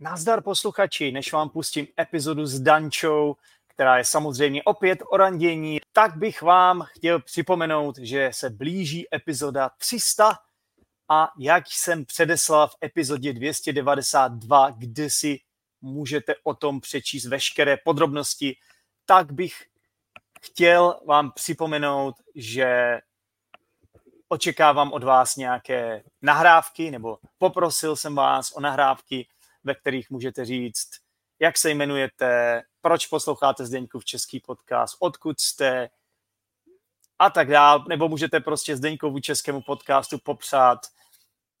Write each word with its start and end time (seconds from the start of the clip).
Nazdar 0.00 0.42
posluchači, 0.42 1.12
než 1.12 1.32
vám 1.32 1.48
pustím 1.48 1.86
epizodu 2.00 2.46
s 2.46 2.60
Dančou, 2.60 3.36
která 3.66 3.98
je 3.98 4.04
samozřejmě 4.04 4.62
opět 4.62 4.98
o 5.10 5.16
randění, 5.16 5.78
tak 5.92 6.16
bych 6.16 6.42
vám 6.42 6.82
chtěl 6.82 7.22
připomenout, 7.22 7.98
že 7.98 8.30
se 8.32 8.50
blíží 8.50 9.14
epizoda 9.14 9.70
300 9.78 10.38
a 11.08 11.28
jak 11.38 11.64
jsem 11.66 12.04
předeslal 12.04 12.68
v 12.68 12.76
epizodě 12.84 13.32
292, 13.32 14.70
kde 14.70 15.10
si 15.10 15.40
můžete 15.80 16.34
o 16.42 16.54
tom 16.54 16.80
přečíst 16.80 17.26
veškeré 17.26 17.76
podrobnosti, 17.84 18.56
tak 19.06 19.32
bych 19.32 19.64
chtěl 20.42 21.00
vám 21.06 21.32
připomenout, 21.32 22.14
že 22.34 23.00
očekávám 24.28 24.92
od 24.92 25.04
vás 25.04 25.36
nějaké 25.36 26.02
nahrávky, 26.22 26.90
nebo 26.90 27.18
poprosil 27.38 27.96
jsem 27.96 28.14
vás 28.14 28.52
o 28.52 28.60
nahrávky, 28.60 29.26
ve 29.68 29.74
kterých 29.74 30.10
můžete 30.10 30.44
říct, 30.44 30.88
jak 31.38 31.58
se 31.58 31.70
jmenujete, 31.70 32.62
proč 32.80 33.06
posloucháte 33.06 33.66
Zdeňku 33.66 33.98
v 33.98 34.04
český 34.04 34.40
podcast, 34.40 34.96
odkud 35.00 35.40
jste 35.40 35.88
a 37.18 37.30
tak 37.30 37.48
dále, 37.48 37.84
nebo 37.88 38.08
můžete 38.08 38.40
prostě 38.40 38.76
Zdeňkovu 38.76 39.20
českému 39.20 39.62
podcastu 39.62 40.18
popřát 40.18 40.78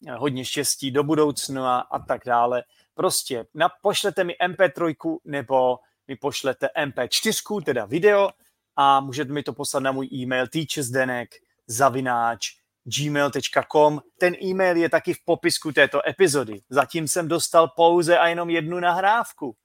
eh, 0.06 0.12
hodně 0.12 0.44
štěstí 0.44 0.90
do 0.90 1.04
budoucna 1.04 1.80
a 1.80 1.98
tak 1.98 2.20
dále. 2.26 2.62
Prostě 2.94 3.46
na, 3.54 3.68
pošlete 3.82 4.24
mi 4.24 4.34
MP3 4.48 5.18
nebo 5.24 5.78
mi 6.08 6.16
pošlete 6.16 6.68
MP4, 6.76 7.62
teda 7.64 7.84
video, 7.84 8.30
a 8.76 9.00
můžete 9.00 9.32
mi 9.32 9.42
to 9.42 9.52
poslat 9.52 9.82
na 9.82 9.92
můj 9.92 10.08
e-mail 10.12 10.46
teachersdenek 10.46 11.34
zavináč 11.66 12.57
gmail.com. 12.96 14.00
Ten 14.18 14.34
e-mail 14.42 14.76
je 14.76 14.88
taky 14.88 15.14
v 15.14 15.24
popisku 15.24 15.72
této 15.72 16.08
epizody. 16.08 16.60
Zatím 16.70 17.08
jsem 17.08 17.28
dostal 17.28 17.68
pouze 17.68 18.18
a 18.18 18.28
jenom 18.28 18.50
jednu 18.50 18.80
nahrávku 18.80 19.56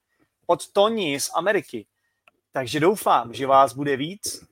od 0.47 0.71
Tony 0.71 1.19
z 1.19 1.29
Ameriky. 1.35 1.85
Takže 2.51 2.79
doufám, 2.79 3.33
že 3.33 3.47
vás 3.47 3.73
bude 3.73 3.97
víc 3.97 4.43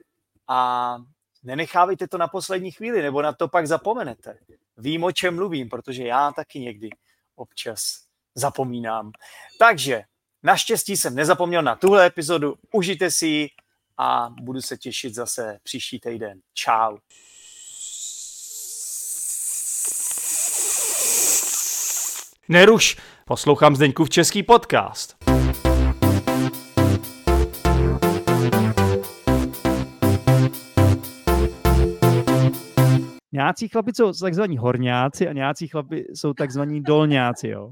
a 0.48 0.98
nenechávejte 1.44 2.08
to 2.08 2.18
na 2.18 2.28
poslední 2.28 2.72
chvíli, 2.72 3.02
nebo 3.02 3.22
na 3.22 3.34
to 3.34 3.48
pak 3.48 3.68
zapomenete. 3.68 4.38
Vím, 4.78 5.04
o 5.04 5.12
čem 5.12 5.36
mluvím, 5.36 5.70
protože 5.70 6.04
já 6.04 6.32
taky 6.32 6.60
někdy 6.60 6.90
občas 7.36 8.04
zapomínám. 8.36 9.12
Takže 9.60 10.04
naštěstí 10.44 10.98
jsem 10.98 11.16
nezapomněl 11.16 11.62
na 11.62 11.76
tuhle 11.76 12.06
epizodu, 12.06 12.56
užijte 12.72 13.12
si 13.12 13.28
ji 13.28 13.50
a 13.98 14.30
budu 14.42 14.62
se 14.62 14.78
těšit 14.78 15.16
zase 15.16 15.60
příští 15.64 16.00
týden. 16.00 16.42
Čau. 16.54 16.98
Neruš, 22.52 22.98
poslouchám 23.26 23.76
v 24.06 24.10
český 24.10 24.44
podcast. 24.44 25.16
Nějací 33.32 33.68
chlapi 33.68 33.92
jsou 33.96 34.12
takzvaní 34.14 34.58
horňáci 34.58 35.28
a 35.28 35.34
nějací 35.34 35.68
chlapi 35.68 36.06
jsou 36.14 36.34
takzvaní 36.34 36.84
dolňáci, 36.84 37.48
jo. 37.48 37.72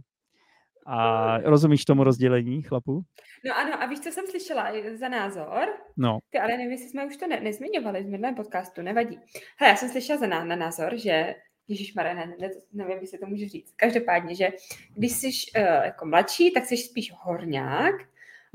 A 0.88 1.38
rozumíš 1.38 1.86
tomu 1.86 2.04
rozdělení 2.04 2.62
chlapu? 2.62 3.02
No 3.46 3.58
ano, 3.58 3.84
a 3.84 3.86
víš, 3.86 4.00
co 4.00 4.12
jsem 4.12 4.28
slyšela 4.28 4.72
za 5.00 5.10
názor? 5.10 5.68
No. 5.98 6.20
Ty, 6.30 6.40
ale 6.40 6.50
nevím, 6.50 6.72
jestli 6.72 6.90
jsme 6.90 7.06
už 7.06 7.18
to 7.18 7.28
ne- 7.28 7.40
nezmiňovali 7.40 8.04
v 8.04 8.08
minulém 8.08 8.36
podcastu, 8.36 8.82
nevadí. 8.82 9.20
Hele, 9.60 9.70
já 9.70 9.76
jsem 9.76 9.90
slyšela 9.90 10.20
za 10.20 10.28
ná- 10.28 10.44
na 10.44 10.56
názor, 10.56 10.98
že 10.98 11.36
Ježíš 11.70 11.94
ne, 11.94 12.36
ne, 12.40 12.50
nevím, 12.74 12.98
jestli 13.02 13.18
to 13.18 13.26
můžu 13.26 13.48
říct. 13.48 13.74
Každopádně, 13.76 14.36
že 14.36 14.50
když 14.96 15.12
jsi 15.12 15.28
uh, 15.28 15.64
jako 15.64 16.06
mladší, 16.06 16.52
tak 16.52 16.66
jsi 16.66 16.78
spíš 16.78 17.12
horňák, 17.16 17.96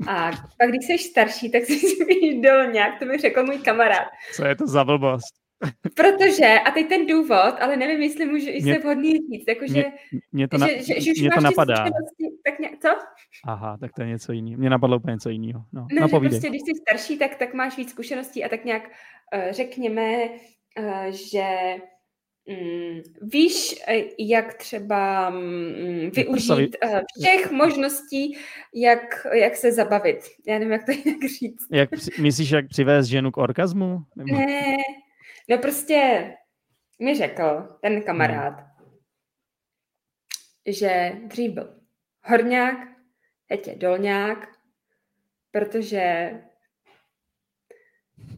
a 0.07 0.31
pak 0.31 0.69
když 0.69 0.85
jsi 0.85 0.97
starší, 0.97 1.51
tak 1.51 1.63
jsi 1.65 1.79
spíš 1.79 2.41
dolňák, 2.41 2.99
to 2.99 3.05
mi 3.05 3.17
řekl 3.17 3.43
můj 3.43 3.57
kamarád. 3.57 4.07
Co 4.35 4.45
je 4.45 4.55
to 4.55 4.67
za 4.67 4.83
blbost? 4.83 5.45
Protože, 5.95 6.59
a 6.65 6.71
teď 6.71 6.89
ten 6.89 7.07
důvod, 7.07 7.55
ale 7.59 7.77
nevím, 7.77 8.01
jestli 8.01 8.25
můžu, 8.25 8.49
jestli 8.49 8.69
je 8.69 8.79
vhodný 8.79 9.11
říct, 9.11 9.47
jakože, 9.47 9.73
mě, 9.73 10.21
mě 10.31 10.47
to, 10.47 10.57
na, 10.57 10.67
že, 10.67 11.01
že, 11.01 11.01
že 11.01 11.21
mě 11.21 11.29
to 11.35 11.41
napadá. 11.41 11.85
Tak 12.45 12.59
ně, 12.59 12.69
co? 12.81 12.89
Aha, 13.45 13.77
tak 13.77 13.93
to 13.93 14.01
je 14.01 14.07
něco 14.07 14.31
jiného. 14.31 14.59
Mě 14.59 14.69
napadlo 14.69 14.97
úplně 14.97 15.13
něco 15.13 15.29
jiného. 15.29 15.65
No, 15.73 15.87
no, 15.91 16.07
no 16.11 16.19
prostě, 16.19 16.49
když 16.49 16.61
jsi 16.61 16.71
starší, 16.81 17.17
tak, 17.17 17.35
tak 17.35 17.53
máš 17.53 17.77
víc 17.77 17.89
zkušeností 17.89 18.43
a 18.43 18.49
tak 18.49 18.65
nějak 18.65 18.83
uh, 19.35 19.51
řekněme, 19.51 20.29
uh, 20.79 21.05
že 21.09 21.75
víš, 23.21 23.75
eh, 23.87 24.03
jak 24.19 24.53
třeba 24.53 25.29
mm, 25.29 26.09
využít 26.11 26.77
uh, 26.83 26.99
všech 27.21 27.51
možností, 27.51 28.37
jak, 28.73 29.27
jak 29.33 29.55
se 29.55 29.71
zabavit. 29.71 30.19
Já 30.47 30.53
nevím, 30.53 30.71
jak 30.71 30.85
to 30.85 30.91
jinak 31.05 31.21
říct. 31.39 31.67
Jak, 31.71 31.89
myslíš, 32.19 32.49
jak 32.49 32.67
přivést 32.67 33.07
ženu 33.07 33.31
k 33.31 33.37
orgazmu? 33.37 33.99
Nebo... 34.15 34.37
Ne, 34.37 34.75
no 35.49 35.57
prostě 35.57 36.31
mi 36.99 37.15
řekl 37.15 37.77
ten 37.81 38.01
kamarád, 38.01 38.53
hmm. 38.53 38.65
že 40.67 41.11
dřív 41.27 41.51
byl 41.51 41.79
horňák, 42.23 42.77
teď 43.47 43.67
je 43.67 43.75
dolňák, 43.75 44.47
protože 45.51 46.33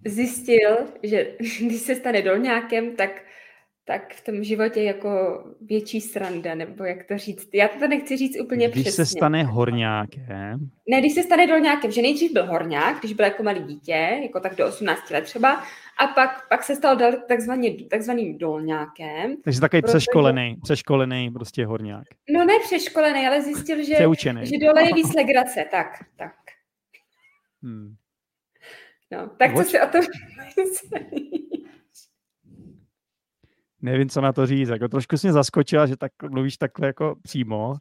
zjistil, 0.06 0.94
že 1.04 1.36
když 1.40 1.82
se 1.82 1.96
stane 1.96 2.22
dolňákem, 2.22 2.96
tak 2.96 3.22
tak 3.88 4.14
v 4.14 4.24
tom 4.24 4.44
životě 4.44 4.84
jako 4.84 5.44
větší 5.62 6.02
sranda, 6.02 6.56
nebo 6.56 6.84
jak 6.84 7.04
to 7.04 7.18
říct. 7.18 7.50
Já 7.54 7.68
to 7.68 7.88
nechci 7.88 8.18
říct 8.18 8.40
úplně 8.42 8.68
když 8.68 8.84
přesně. 8.84 9.02
Když 9.02 9.10
se 9.10 9.18
stane 9.18 9.44
horňákem? 9.44 10.70
Ne, 10.90 11.00
když 11.00 11.14
se 11.14 11.24
stane 11.24 11.48
dolňákem, 11.48 11.92
že 11.92 12.02
nejdřív 12.02 12.34
byl 12.34 12.46
horňák, 12.46 13.00
když 13.00 13.14
byl 13.14 13.26
jako 13.26 13.44
malý 13.44 13.64
dítě, 13.64 14.20
jako 14.22 14.40
tak 14.40 14.56
do 14.56 14.68
18 14.68 15.10
let 15.10 15.24
třeba, 15.24 15.64
a 16.00 16.08
pak, 16.08 16.50
pak 16.50 16.64
se 16.64 16.76
stal 16.76 16.98
takzvaný, 17.28 17.88
takzvaným 17.90 18.38
dolňákem. 18.38 19.36
Takže 19.44 19.62
takový 19.62 19.82
protože... 19.82 19.92
přeškolený, 19.92 20.58
přeškolený 20.64 21.32
prostě 21.32 21.66
horňák. 21.66 22.08
No 22.30 22.46
ne 22.46 22.54
přeškolený, 22.64 23.28
ale 23.28 23.42
zjistil, 23.42 23.78
že, 23.84 23.96
že 24.42 24.58
dole 24.58 24.84
je 24.84 24.94
víc 24.94 25.14
legrace, 25.14 25.66
tak, 25.72 25.88
tak. 26.16 26.36
Hmm. 27.64 27.96
No, 29.12 29.30
tak 29.38 29.52
What? 29.56 29.66
co 29.66 29.72
si 29.72 29.82
o 29.82 29.88
tom 29.88 30.02
nevím, 33.92 34.10
co 34.10 34.22
na 34.22 34.34
to 34.34 34.46
říct. 34.46 34.70
Jako 34.70 34.88
trošku 34.88 35.18
jsi 35.18 35.28
mě 35.28 35.34
zaskočila, 35.34 35.86
že 35.86 35.98
tak 35.98 36.12
mluvíš 36.30 36.58
takhle 36.58 36.88
jako 36.88 37.16
přímo. 37.22 37.76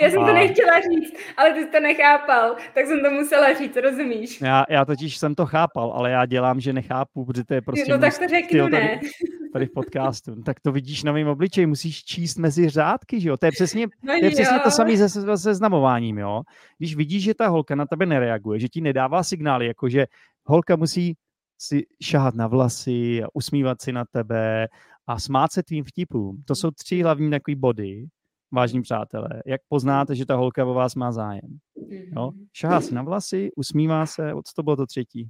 Já 0.00 0.10
jsem 0.10 0.22
a... 0.22 0.26
to 0.26 0.32
nechtěla 0.32 0.80
říct, 0.80 1.14
ale 1.36 1.52
ty 1.52 1.60
jsi 1.60 1.70
to 1.70 1.80
nechápal, 1.80 2.56
tak 2.74 2.86
jsem 2.86 3.00
to 3.02 3.10
musela 3.10 3.54
říct, 3.54 3.76
rozumíš? 3.76 4.40
Já, 4.40 4.64
já 4.68 4.84
totiž 4.84 5.16
jsem 5.16 5.34
to 5.34 5.46
chápal, 5.46 5.92
ale 5.92 6.10
já 6.10 6.26
dělám, 6.26 6.60
že 6.60 6.72
nechápu, 6.72 7.24
protože 7.24 7.44
to 7.44 7.54
je 7.54 7.62
prostě... 7.62 7.92
No 7.92 7.98
tak 7.98 8.18
to 8.18 8.28
řeknu, 8.28 8.68
ne. 8.68 8.88
Tady, 8.88 9.10
tady 9.52 9.66
v 9.66 9.72
podcastu. 9.72 10.42
Tak 10.42 10.60
to 10.60 10.72
vidíš 10.72 11.02
na 11.02 11.12
mém 11.12 11.28
obličeji, 11.28 11.66
musíš 11.66 12.04
číst 12.04 12.38
mezi 12.38 12.68
řádky, 12.68 13.20
že 13.20 13.28
jo? 13.28 13.36
To 13.36 13.46
je 13.46 13.52
přesně, 13.52 13.86
no 14.02 14.18
to, 14.18 14.24
je 14.24 14.30
přesně 14.30 14.58
to 14.58 14.70
samé 14.70 14.96
se, 14.96 15.08
se 15.08 15.38
seznamováním, 15.38 16.18
jo? 16.18 16.42
Když 16.78 16.96
vidíš, 16.96 17.22
že 17.22 17.34
ta 17.34 17.48
holka 17.48 17.74
na 17.74 17.86
tebe 17.86 18.06
nereaguje, 18.06 18.60
že 18.60 18.68
ti 18.68 18.80
nedává 18.80 19.22
signály, 19.22 19.66
jako 19.66 19.88
že 19.88 20.06
holka 20.44 20.76
musí 20.76 21.14
si 21.58 21.86
šahat 22.02 22.34
na 22.34 22.46
vlasy 22.46 23.22
a 23.24 23.26
usmívat 23.34 23.82
si 23.82 23.92
na 23.92 24.04
tebe 24.04 24.68
a 25.06 25.18
smát 25.18 25.52
se 25.52 25.62
tvým 25.62 25.84
vtipům. 25.84 26.42
To 26.46 26.54
jsou 26.54 26.70
tři 26.70 27.02
hlavní 27.02 27.30
takový 27.30 27.54
body, 27.54 28.06
vážní 28.52 28.82
přátelé. 28.82 29.28
Jak 29.46 29.60
poznáte, 29.68 30.14
že 30.14 30.26
ta 30.26 30.36
holka 30.36 30.64
o 30.64 30.74
vás 30.74 30.94
má 30.94 31.12
zájem? 31.12 31.58
Jo? 31.90 32.30
Mhm. 32.30 32.46
Šahá 32.52 32.80
si 32.80 32.94
na 32.94 33.02
vlasy, 33.02 33.50
usmívá 33.56 34.06
se, 34.06 34.30
co 34.32 34.52
to 34.56 34.62
bylo 34.62 34.76
to 34.76 34.86
třetí? 34.86 35.28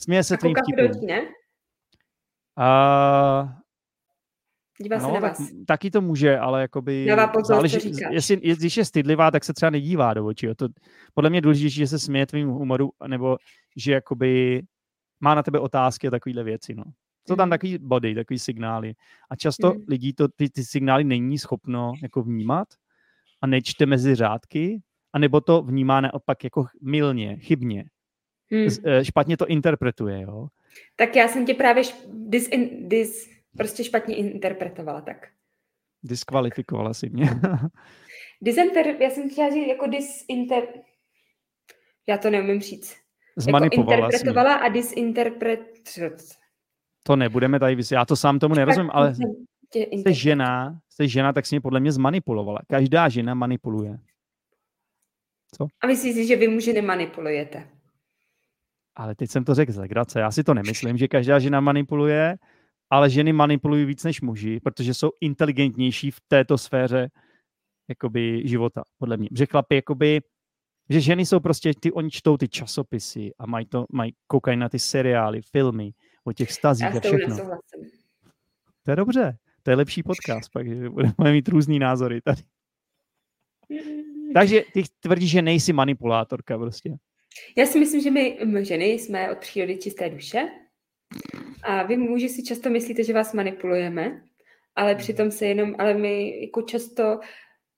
Směje 0.00 0.24
se 0.24 0.36
tvým 0.36 0.54
vtipům. 0.54 1.06
ne? 1.06 1.20
A... 2.56 3.58
Dívá 4.82 4.98
no, 4.98 5.06
se 5.06 5.12
na 5.12 5.20
vás. 5.20 5.38
Tak, 5.38 5.46
taky 5.66 5.90
to 5.90 6.00
může, 6.00 6.38
ale 6.38 6.60
jakoby... 6.60 7.06
pozor, 7.32 7.44
záleží, 7.44 7.92
jestli, 8.10 8.36
když 8.36 8.76
je 8.76 8.84
stydlivá, 8.84 9.30
tak 9.30 9.44
se 9.44 9.54
třeba 9.54 9.70
nedívá 9.70 10.14
do 10.14 10.26
očí. 10.26 10.46
To, 10.56 10.68
podle 11.14 11.30
mě 11.30 11.36
je 11.36 11.42
důležité, 11.42 11.70
že 11.70 11.86
se 11.86 11.98
směje 11.98 12.26
tvým 12.26 12.48
humoru, 12.48 12.90
nebo 13.06 13.36
že 13.76 13.92
jakoby 13.92 14.62
má 15.20 15.34
na 15.34 15.42
tebe 15.42 15.58
otázky 15.58 16.08
a 16.08 16.10
takovéhle 16.10 16.44
věci. 16.44 16.74
No. 16.74 16.84
Jsou 17.28 17.36
tam 17.36 17.48
mhm. 17.48 17.50
takový 17.50 17.78
body, 17.78 18.14
takový 18.14 18.38
signály. 18.38 18.94
A 19.30 19.36
často 19.36 19.74
mm. 19.74 19.84
lidí 19.88 20.12
to, 20.12 20.28
ty, 20.28 20.50
ty 20.50 20.64
signály 20.64 21.04
není 21.04 21.38
schopno 21.38 21.92
jako 22.02 22.22
vnímat 22.22 22.68
a 23.40 23.46
nečte 23.46 23.86
mezi 23.86 24.14
řádky, 24.14 24.82
anebo 25.12 25.40
to 25.40 25.62
vnímá 25.62 26.00
naopak 26.00 26.44
jako 26.44 26.66
milně, 26.82 27.36
chybně. 27.36 27.84
Mm. 28.50 28.68
Špatně 29.02 29.36
to 29.36 29.46
interpretuje, 29.46 30.22
jo? 30.22 30.48
Tak 30.96 31.16
já 31.16 31.28
jsem 31.28 31.46
tě 31.46 31.54
právě 31.54 31.84
dis, 32.06 32.50
dis, 32.80 33.30
prostě 33.56 33.84
špatně 33.84 34.16
interpretovala, 34.16 35.00
tak. 35.00 35.28
Diskvalifikovala 36.02 36.94
si 36.94 37.10
mě. 37.10 37.30
Disinter, 38.40 38.86
já 38.86 39.10
jsem 39.10 39.30
chtěla 39.30 39.50
říct 39.50 39.68
jako 39.68 39.86
disinter... 39.86 40.64
Já 42.06 42.18
to 42.18 42.30
neumím 42.30 42.60
říct. 42.60 42.96
Zmanipulovala 43.36 43.96
jako 43.96 44.06
interpretovala 44.06 44.54
a 44.54 44.68
disinterpret... 44.68 45.60
To 47.08 47.16
nebudeme 47.16 47.60
tady 47.60 47.74
vysvětlit. 47.74 48.00
Já 48.00 48.04
to 48.04 48.16
sám 48.16 48.38
tomu 48.38 48.54
nerozumím, 48.54 48.90
ale 48.94 49.14
jste 50.00 50.12
žena, 50.12 50.80
jste 50.88 51.08
žena, 51.08 51.32
tak 51.32 51.46
si 51.46 51.54
mě 51.54 51.60
podle 51.60 51.80
mě 51.80 51.92
zmanipulovala. 51.92 52.58
Každá 52.68 53.08
žena 53.08 53.34
manipuluje. 53.34 53.98
Co? 55.56 55.66
A 55.80 55.86
myslíš 55.86 56.14
si, 56.14 56.26
že 56.26 56.36
vy 56.36 56.48
muži 56.48 56.72
nemanipulujete? 56.72 57.68
Ale 58.96 59.14
teď 59.14 59.30
jsem 59.30 59.44
to 59.44 59.54
řekl 59.54 59.72
z 59.72 59.76
legrace. 59.76 60.20
Já 60.20 60.30
si 60.30 60.44
to 60.44 60.54
nemyslím, 60.54 60.98
že 60.98 61.08
každá 61.08 61.38
žena 61.38 61.60
manipuluje, 61.60 62.36
ale 62.90 63.10
ženy 63.10 63.32
manipulují 63.32 63.84
víc 63.84 64.04
než 64.04 64.20
muži, 64.20 64.60
protože 64.60 64.94
jsou 64.94 65.10
inteligentnější 65.20 66.10
v 66.10 66.20
této 66.28 66.58
sféře 66.58 67.10
jakoby, 67.88 68.42
života, 68.48 68.82
podle 68.98 69.16
mě. 69.16 69.28
Že 69.32 69.46
chlapi, 69.46 69.74
jakoby, 69.74 70.20
že 70.90 71.00
ženy 71.00 71.26
jsou 71.26 71.40
prostě, 71.40 71.72
ty, 71.80 71.92
oni 71.92 72.10
čtou 72.10 72.36
ty 72.36 72.48
časopisy 72.48 73.32
a 73.38 73.46
mají, 73.46 73.66
to, 73.66 73.86
mají 73.92 74.14
koukají 74.26 74.56
na 74.56 74.68
ty 74.68 74.78
seriály, 74.78 75.42
filmy 75.42 75.92
o 76.28 76.32
těch 76.32 76.52
stazích 76.52 76.96
a 76.96 77.00
všechno. 77.00 77.36
To 78.82 78.90
je 78.92 78.96
dobře, 78.96 79.36
to 79.62 79.70
je 79.70 79.76
lepší 79.76 80.02
podcast, 80.02 80.52
pak, 80.52 80.68
že 80.68 80.90
budeme 80.90 81.32
mít 81.32 81.48
různý 81.48 81.78
názory 81.78 82.20
tady. 82.20 82.42
Takže 84.34 84.62
ty 84.72 84.82
tvrdíš, 85.00 85.30
že 85.30 85.42
nejsi 85.42 85.72
manipulátorka 85.72 86.58
prostě. 86.58 86.96
Já 87.56 87.66
si 87.66 87.80
myslím, 87.80 88.00
že 88.00 88.10
my 88.10 88.38
ženy 88.62 88.86
jsme 88.86 89.32
od 89.32 89.38
přírody 89.38 89.78
čisté 89.78 90.10
duše 90.10 90.48
a 91.62 91.82
vy 91.82 91.96
muži 91.96 92.28
si 92.28 92.42
často 92.42 92.70
myslíte, 92.70 93.04
že 93.04 93.12
vás 93.12 93.32
manipulujeme, 93.32 94.22
ale 94.76 94.92
mhm. 94.92 94.98
přitom 94.98 95.30
se 95.30 95.46
jenom, 95.46 95.74
ale 95.78 95.94
my 95.94 96.40
jako 96.40 96.62
často 96.62 97.20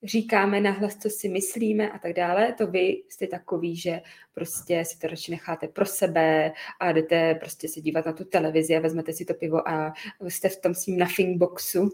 říkáme 0.04 0.60
nahlas, 0.60 0.96
co 0.96 1.10
si 1.10 1.28
myslíme 1.28 1.90
a 1.90 1.98
tak 1.98 2.12
dále, 2.12 2.52
to 2.52 2.66
vy 2.66 3.02
jste 3.08 3.26
takový, 3.26 3.76
že 3.76 4.00
prostě 4.34 4.84
si 4.84 4.98
to 4.98 5.06
radši 5.06 5.30
necháte 5.30 5.68
pro 5.68 5.86
sebe 5.86 6.52
a 6.80 6.92
jdete 6.92 7.34
prostě 7.34 7.68
se 7.68 7.80
dívat 7.80 8.06
na 8.06 8.12
tu 8.12 8.24
televizi 8.24 8.76
a 8.76 8.80
vezmete 8.80 9.12
si 9.12 9.24
to 9.24 9.34
pivo 9.34 9.68
a 9.68 9.92
jste 10.28 10.48
v 10.48 10.60
tom 10.60 10.74
svým 10.74 10.98
nothing 10.98 11.38
boxu. 11.38 11.90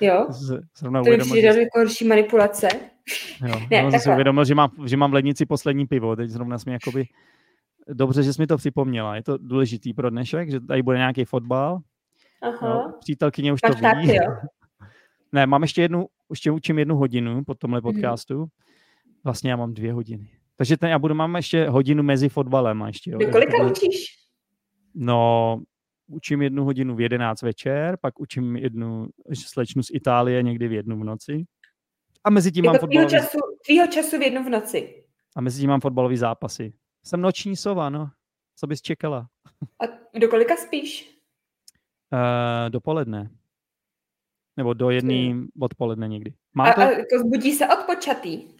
Jo? 0.00 0.26
Zrovna 0.76 1.04
to 1.04 1.10
mi 1.10 1.18
přijde 1.18 1.48
jako 1.48 1.78
horší 1.78 2.04
manipulace. 2.04 2.68
Jo, 3.46 3.60
ne, 3.70 3.82
no, 3.82 3.90
jsem 3.90 4.00
si 4.00 4.10
uvědomil, 4.10 4.44
že 4.44 4.54
mám, 4.54 4.70
že 4.86 4.96
mám 4.96 5.10
v 5.10 5.14
lednici 5.14 5.46
poslední 5.46 5.86
pivo, 5.86 6.16
teď 6.16 6.30
zrovna 6.30 6.58
jsme 6.58 6.72
jakoby 6.72 7.04
dobře, 7.88 8.22
že 8.22 8.32
jsi 8.32 8.42
mi 8.42 8.46
to 8.46 8.56
připomněla. 8.56 9.16
Je 9.16 9.22
to 9.22 9.38
důležitý 9.38 9.94
pro 9.94 10.10
dnešek, 10.10 10.50
že 10.50 10.60
tady 10.60 10.82
bude 10.82 10.98
nějaký 10.98 11.24
fotbal. 11.24 11.78
Aha. 12.42 12.68
Jo, 12.68 12.92
přítelkyně 13.00 13.52
už 13.52 13.60
tak 13.60 13.74
to 13.74 13.80
tak, 13.80 13.98
ví. 13.98 14.14
Jo. 14.14 14.22
ne, 15.32 15.46
mám 15.46 15.62
ještě 15.62 15.82
jednu, 15.82 16.06
ještě 16.30 16.50
učím 16.50 16.78
jednu 16.78 16.96
hodinu 16.96 17.44
po 17.44 17.54
tomhle 17.54 17.80
mhm. 17.80 17.92
podcastu. 17.92 18.46
Vlastně 19.24 19.50
já 19.50 19.56
mám 19.56 19.74
dvě 19.74 19.92
hodiny. 19.92 20.30
Takže 20.56 20.76
ten, 20.76 20.90
já 20.90 20.98
budu, 20.98 21.14
mám 21.14 21.36
ještě 21.36 21.68
hodinu 21.68 22.02
mezi 22.02 22.28
fotbalem. 22.28 22.82
A 22.82 22.86
ještě, 22.86 23.10
jo. 23.10 23.18
kolika 23.32 23.66
učíš? 23.70 24.06
No, 24.94 25.62
učím 26.08 26.42
jednu 26.42 26.64
hodinu 26.64 26.94
v 26.94 27.00
11 27.00 27.42
večer, 27.42 27.98
pak 28.00 28.20
učím 28.20 28.56
jednu 28.56 29.08
slečnu 29.34 29.82
z 29.82 29.90
Itálie 29.94 30.42
někdy 30.42 30.68
v 30.68 30.72
jednu 30.72 31.00
v 31.00 31.04
noci. 31.04 31.44
A 32.24 32.30
mezi 32.30 32.52
tím 32.52 32.64
jako 32.64 32.72
mám 32.72 32.80
fotbalový... 32.80 33.10
času, 33.10 33.38
tvýho 33.66 33.86
času 33.86 34.18
v 34.18 34.22
jednu 34.22 34.44
v 34.44 34.48
noci. 34.48 35.04
A 35.36 35.40
mezi 35.40 35.60
tím 35.60 35.70
mám 35.70 35.80
fotbalový 35.80 36.16
zápasy. 36.16 36.72
Jsem 37.04 37.20
noční 37.20 37.56
sova, 37.56 37.90
no. 37.90 38.10
Co 38.56 38.66
bys 38.66 38.82
čekala? 38.82 39.28
A 39.82 40.18
do 40.18 40.28
kolika 40.28 40.56
spíš? 40.56 41.18
Uh, 42.12 42.70
dopoledne. 42.70 43.30
Nebo 44.58 44.74
do 44.74 44.90
jedné 44.90 45.34
odpoledne 45.60 46.08
někdy. 46.08 46.34
Mám 46.54 46.66
a, 46.66 46.70
a 46.70 46.90
jako 46.90 47.18
zbudí 47.18 47.52
se 47.52 47.68
odpočatý? 47.68 48.44
Uh, 48.44 48.52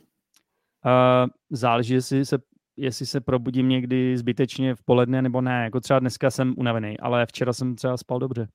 záleží, 1.50 1.94
jestli 1.94 2.26
se, 2.26 2.38
jestli 2.76 3.06
se 3.06 3.20
probudím 3.20 3.68
někdy 3.68 4.18
zbytečně 4.18 4.74
v 4.74 4.82
poledne 4.82 5.22
nebo 5.22 5.40
ne. 5.40 5.64
Jako 5.64 5.80
třeba 5.80 5.98
dneska 5.98 6.30
jsem 6.30 6.54
unavený, 6.56 6.98
ale 6.98 7.26
včera 7.26 7.52
jsem 7.52 7.76
třeba 7.76 7.96
spal 7.96 8.18
dobře. 8.18 8.48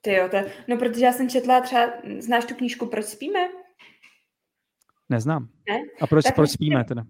Ty 0.00 0.12
jo, 0.12 0.28
to, 0.28 0.36
no 0.68 0.76
protože 0.76 1.04
já 1.04 1.12
jsem 1.12 1.28
četla 1.28 1.60
třeba, 1.60 1.92
znáš 2.18 2.44
tu 2.44 2.54
knížku 2.54 2.86
Proč 2.86 3.04
spíme? 3.04 3.40
Neznám. 5.08 5.48
Ne? 5.68 5.80
A 6.00 6.06
proč, 6.06 6.24
tak 6.24 6.34
proč 6.34 6.50
spíme 6.50 6.84
teda? 6.84 7.04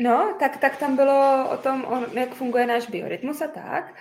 No, 0.00 0.36
tak, 0.38 0.56
tak 0.56 0.76
tam 0.76 0.96
bylo 0.96 1.50
o 1.50 1.56
tom, 1.56 1.84
o, 1.84 2.18
jak 2.18 2.34
funguje 2.34 2.66
náš 2.66 2.90
biorytmus 2.90 3.42
a 3.42 3.48
tak. 3.48 3.94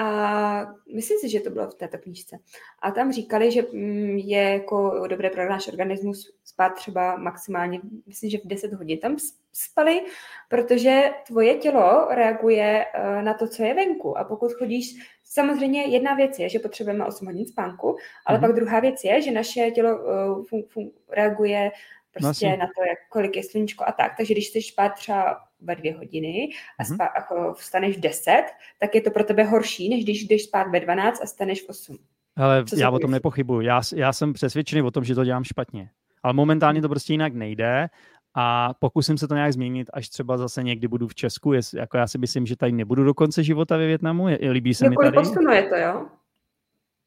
A 0.00 0.66
myslím 0.94 1.18
si, 1.18 1.28
že 1.28 1.40
to 1.40 1.50
bylo 1.50 1.68
v 1.68 1.74
této 1.74 1.98
knížce. 1.98 2.38
A 2.82 2.90
tam 2.90 3.12
říkali, 3.12 3.52
že 3.52 3.62
mm, 3.72 4.16
je 4.16 4.42
jako 4.42 5.06
dobré 5.08 5.30
pro 5.30 5.50
náš 5.50 5.68
organismus 5.68 6.32
spát 6.44 6.68
třeba 6.68 7.16
maximálně, 7.16 7.80
myslím, 8.06 8.30
že 8.30 8.38
v 8.38 8.46
10 8.46 8.72
hodin 8.72 8.98
tam 8.98 9.16
spali, 9.52 10.02
protože 10.48 11.10
tvoje 11.26 11.54
tělo 11.54 12.08
reaguje 12.10 12.86
eh, 12.94 13.22
na 13.22 13.34
to, 13.34 13.48
co 13.48 13.62
je 13.62 13.74
venku. 13.74 14.18
A 14.18 14.24
pokud 14.24 14.52
chodíš, 14.52 14.94
samozřejmě 15.24 15.82
jedna 15.82 16.14
věc 16.14 16.38
je, 16.38 16.48
že 16.48 16.58
potřebujeme 16.58 17.06
8 17.06 17.26
hodin 17.26 17.46
spánku, 17.46 17.96
ale 18.26 18.38
mm-hmm. 18.38 18.40
pak 18.40 18.52
druhá 18.52 18.80
věc 18.80 19.04
je, 19.04 19.22
že 19.22 19.30
naše 19.30 19.70
tělo 19.70 19.98
uh, 19.98 20.44
fun, 20.44 20.62
fun, 20.68 20.90
reaguje 21.08 21.70
prostě 22.12 22.48
no, 22.48 22.56
na 22.56 22.66
to, 22.66 22.82
jak, 22.88 22.98
kolik 23.10 23.36
je 23.36 23.42
sluníčko 23.42 23.84
a 23.86 23.92
tak. 23.92 24.16
Takže 24.16 24.34
když 24.34 24.48
chceš 24.48 24.68
spát 24.68 24.88
třeba 24.88 25.40
ve 25.60 25.76
dvě 25.76 25.96
hodiny 25.96 26.48
a 26.78 26.82
mm-hmm. 26.82 26.94
spát, 26.94 27.10
jako 27.16 27.54
vstaneš 27.54 27.96
v 27.96 28.00
deset, 28.00 28.44
tak 28.78 28.94
je 28.94 29.00
to 29.00 29.10
pro 29.10 29.24
tebe 29.24 29.44
horší, 29.44 29.88
než 29.88 30.04
když 30.04 30.24
jdeš 30.24 30.44
spát 30.44 30.68
ve 30.68 30.80
12 30.80 31.22
a 31.22 31.26
staneš 31.26 31.62
v 31.62 31.68
8. 31.68 31.98
Ale 32.36 32.64
Co 32.64 32.76
já 32.76 32.90
o 32.90 32.98
tom 32.98 33.10
nepochybuju. 33.10 33.60
Já, 33.60 33.80
já 33.96 34.12
jsem 34.12 34.32
přesvědčený 34.32 34.82
o 34.82 34.90
tom, 34.90 35.04
že 35.04 35.14
to 35.14 35.24
dělám 35.24 35.44
špatně. 35.44 35.90
Ale 36.22 36.34
momentálně 36.34 36.82
to 36.82 36.88
prostě 36.88 37.12
jinak 37.12 37.34
nejde 37.34 37.88
a 38.34 38.74
pokusím 38.74 39.18
se 39.18 39.28
to 39.28 39.34
nějak 39.34 39.52
změnit, 39.52 39.90
až 39.92 40.08
třeba 40.08 40.38
zase 40.38 40.62
někdy 40.62 40.88
budu 40.88 41.08
v 41.08 41.14
Česku. 41.14 41.52
Jest, 41.52 41.74
jako 41.74 41.96
já 41.96 42.06
si 42.06 42.18
myslím, 42.18 42.46
že 42.46 42.56
tady 42.56 42.72
nebudu 42.72 43.04
do 43.04 43.14
konce 43.14 43.44
života 43.44 43.76
ve 43.76 43.86
Větnamu. 43.86 44.28
Je, 44.28 44.50
líbí 44.50 44.74
se 44.74 44.88
mi 44.88 44.96
tady. 44.96 45.14
posunuje 45.14 45.62
to, 45.62 45.76
jo? 45.76 46.06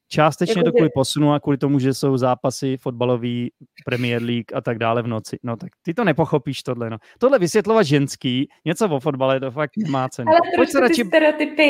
Částečně 0.08 0.60
jako 0.60 0.72
to 0.72 0.72
kvůli 0.72 0.90
posunu 0.90 1.34
a 1.34 1.40
kvůli 1.40 1.58
tomu, 1.58 1.80
že 1.80 1.94
jsou 1.94 2.18
zápasy 2.18 2.78
fotbalový, 2.78 3.52
Premier 3.86 4.24
League 4.24 4.56
a 4.56 4.62
tak 4.62 4.78
dále 4.78 5.02
v 5.02 5.08
noci. 5.08 5.38
No 5.44 5.58
tak 5.58 5.70
ty 5.82 5.94
to 5.94 6.04
nepochopíš 6.04 6.64
tohle. 6.64 6.90
No. 6.90 6.98
Tohle 7.20 7.40
vysvětlovat 7.40 7.84
ženský, 7.84 8.50
něco 8.66 8.90
o 8.90 9.00
fotbale, 9.00 9.40
to 9.40 9.52
fakt 9.52 9.72
nemá 9.78 10.10
cenu. 10.10 10.30
Ale 10.30 10.40
pojď 10.56 10.70
se 10.70 10.80
radši, 10.80 11.06
stereotypy. 11.06 11.64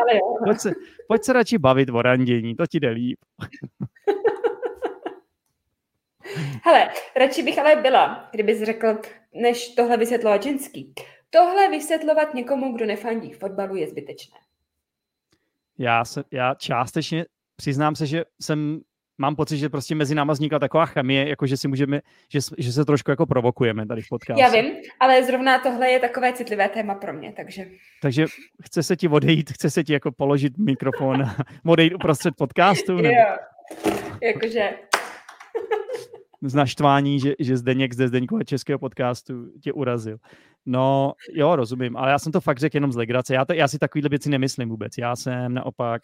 Ale 0.00 0.14
jo. 0.14 0.34
Pojď, 0.44 0.58
se, 0.58 0.72
pojď 1.08 1.24
se 1.24 1.32
radši 1.32 1.58
bavit 1.58 1.90
o 1.90 2.02
randění, 2.02 2.56
to 2.56 2.66
ti 2.66 2.80
jde 2.80 2.90
líp. 2.90 3.18
Hele, 6.64 6.88
radši 7.16 7.42
bych 7.42 7.58
ale 7.58 7.76
byla, 7.76 8.28
kdybys 8.32 8.62
řekl, 8.62 8.98
než 9.34 9.68
tohle 9.68 9.96
vysvětlovat 9.96 10.42
ženský. 10.42 10.94
Tohle 11.30 11.68
vysvětlovat 11.68 12.34
někomu, 12.34 12.72
kdo 12.72 12.86
nefandí 12.86 13.32
fotbalu, 13.32 13.76
je 13.76 13.88
zbytečné. 13.88 14.38
Já, 15.78 16.04
se, 16.04 16.24
já 16.30 16.54
částečně 16.54 17.24
přiznám 17.60 17.94
se, 17.94 18.06
že 18.06 18.24
jsem 18.40 18.80
mám 19.18 19.36
pocit, 19.36 19.58
že 19.58 19.68
prostě 19.68 19.94
mezi 19.94 20.14
náma 20.14 20.32
vznikla 20.32 20.58
taková 20.58 20.86
chemie, 20.86 21.28
jako 21.28 21.46
že 21.46 21.56
si 21.56 21.68
můžeme, 21.68 22.00
že, 22.28 22.38
že 22.58 22.72
se 22.72 22.84
trošku 22.84 23.10
jako 23.10 23.26
provokujeme 23.26 23.86
tady 23.86 24.02
v 24.02 24.08
podcastu. 24.08 24.40
Já 24.40 24.48
vím, 24.48 24.72
ale 25.00 25.24
zrovna 25.24 25.58
tohle 25.58 25.90
je 25.90 26.00
takové 26.00 26.32
citlivé 26.32 26.68
téma 26.68 26.94
pro 26.94 27.12
mě, 27.12 27.32
takže. 27.36 27.66
Takže 28.02 28.26
chce 28.62 28.82
se 28.82 28.96
ti 28.96 29.08
odejít, 29.08 29.50
chce 29.50 29.70
se 29.70 29.84
ti 29.84 29.92
jako 29.92 30.12
položit 30.12 30.58
mikrofon 30.58 31.22
a 31.22 31.36
odejít 31.66 31.94
uprostřed 31.94 32.34
podcastu? 32.36 32.96
Nebo? 32.96 33.08
Jo, 33.08 33.36
jakože. 34.22 34.70
Z 36.42 36.54
naštvání, 36.54 37.20
že, 37.20 37.34
že 37.38 37.56
Zdeněk 37.56 37.94
ze 37.94 38.08
Zdeňkova 38.08 38.44
českého 38.44 38.78
podcastu 38.78 39.52
tě 39.62 39.72
urazil. 39.72 40.16
No, 40.66 41.12
jo, 41.32 41.56
rozumím, 41.56 41.96
ale 41.96 42.10
já 42.10 42.18
jsem 42.18 42.32
to 42.32 42.40
fakt 42.40 42.58
řekl 42.58 42.76
jenom 42.76 42.92
z 42.92 42.96
legrace. 42.96 43.34
Já, 43.34 43.44
to, 43.44 43.52
já 43.52 43.68
si 43.68 43.78
takovýhle 43.78 44.08
věci 44.08 44.30
nemyslím 44.30 44.68
vůbec. 44.68 44.98
Já 44.98 45.16
jsem 45.16 45.54
naopak 45.54 46.02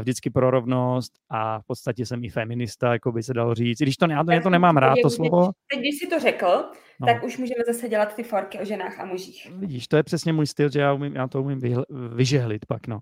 vždycky 0.00 0.30
pro 0.30 0.50
rovnost 0.50 1.12
a 1.30 1.60
v 1.60 1.66
podstatě 1.66 2.06
jsem 2.06 2.24
i 2.24 2.28
feminista, 2.28 2.92
jako 2.92 3.12
by 3.12 3.22
se 3.22 3.34
dalo 3.34 3.54
říct. 3.54 3.80
I 3.80 3.84
když 3.84 3.96
to, 3.96 4.10
já 4.10 4.24
to, 4.24 4.32
já 4.32 4.40
to 4.40 4.50
nemám 4.50 4.76
rád, 4.76 4.96
to 5.02 5.10
slovo. 5.10 5.50
Teď, 5.72 5.80
když 5.80 5.98
si 5.98 6.06
to 6.06 6.20
řekl, 6.20 6.70
no. 7.00 7.06
tak 7.06 7.24
už 7.24 7.38
můžeme 7.38 7.64
zase 7.66 7.88
dělat 7.88 8.16
ty 8.16 8.22
forky 8.22 8.58
o 8.58 8.64
ženách 8.64 9.00
a 9.00 9.04
mužích. 9.04 9.50
Vidíš, 9.50 9.88
to 9.88 9.96
je 9.96 10.02
přesně 10.02 10.32
můj 10.32 10.46
styl, 10.46 10.70
že 10.70 10.80
já, 10.80 10.92
umím, 10.92 11.16
já 11.16 11.28
to 11.28 11.42
umím 11.42 11.60
vyhl, 11.60 11.84
vyžehlit 12.14 12.66
pak, 12.66 12.86
no. 12.86 12.98